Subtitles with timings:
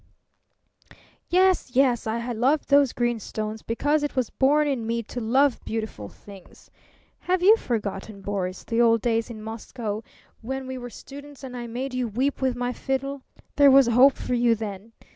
[1.29, 2.07] "Yes, yes!
[2.07, 6.71] I loved those green stones because it was born in me to love beautiful things.
[7.19, 10.01] Have you forgotten, Boris, the old days in Moscow,
[10.41, 13.21] when we were students and I made you weep with my fiddle?
[13.57, 14.91] There was hope for you then.